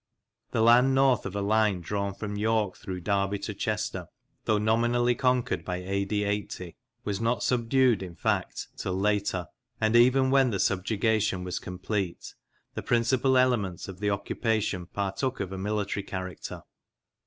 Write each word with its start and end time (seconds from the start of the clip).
The 0.49 0.63
land 0.63 0.95
north 0.95 1.27
of 1.27 1.35
a 1.35 1.43
line 1.43 1.79
drawn 1.79 2.15
from 2.15 2.35
York 2.35 2.75
through 2.75 3.01
Derby 3.01 3.37
to 3.37 3.53
Chester, 3.53 4.07
though 4.45 4.57
nominally 4.57 5.13
conquered 5.13 5.63
by 5.63 5.75
A.D. 5.75 6.23
80, 6.23 6.75
was 7.03 7.21
not 7.21 7.43
subdued, 7.43 8.01
in 8.01 8.15
fact, 8.15 8.69
till 8.75 8.95
later; 8.95 9.45
and 9.79 9.95
even 9.95 10.31
when 10.31 10.49
the 10.49 10.59
subjugation 10.59 11.43
was 11.43 11.59
complete, 11.59 12.33
the 12.73 12.81
principal 12.81 13.37
elements 13.37 13.87
of 13.87 13.99
the 13.99 14.09
occupation 14.09 14.87
partook 14.87 15.39
of 15.39 15.51
a 15.51 15.57
military 15.59 16.01
character. 16.01 16.63